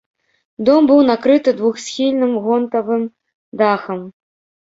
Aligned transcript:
Дом 0.67 0.87
быў 0.91 1.01
накрыты 1.09 1.49
двухсхільным 1.59 2.33
гонтавым 2.47 3.03
дахам. 3.63 3.99